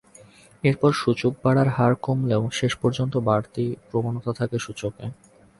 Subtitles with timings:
[0.63, 5.05] এরপর সূচক বাড়ার হার কমলেও শেষ পর্যন্ত বাড়তি প্রবণতা থাকে সূচকে।